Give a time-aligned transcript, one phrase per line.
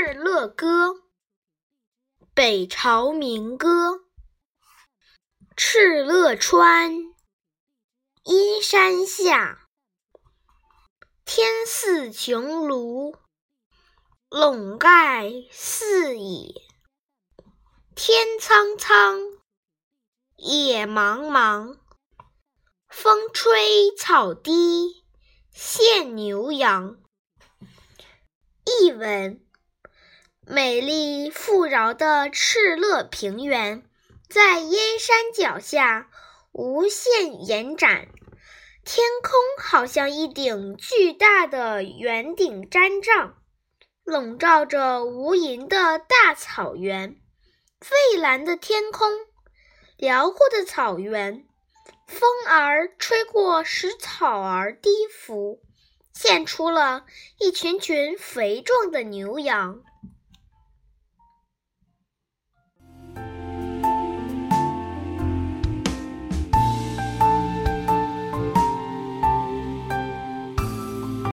[0.00, 0.88] 敕勒歌》，
[2.32, 4.06] 北朝民歌。
[5.54, 6.90] 敕勒川，
[8.22, 9.68] 阴山下，
[11.26, 13.14] 天似穹庐，
[14.30, 16.54] 笼盖四野。
[17.94, 19.20] 天苍苍，
[20.36, 21.78] 野茫茫，
[22.88, 25.04] 风吹草低
[25.52, 26.98] 见牛羊。
[28.64, 29.46] 译文：
[30.46, 33.84] 美丽富饶的敕勒平原
[34.28, 36.08] 在燕山脚下
[36.50, 38.08] 无限延展，
[38.84, 39.32] 天空
[39.62, 43.36] 好像一顶巨大的圆顶毡帐，
[44.02, 47.16] 笼罩着无垠的大草原。
[47.80, 49.12] 蔚蓝的天空，
[49.96, 51.46] 辽阔的草原，
[52.08, 55.60] 风儿吹过，使草儿低伏，
[56.12, 57.04] 现出了
[57.38, 59.82] 一群群肥壮的牛羊。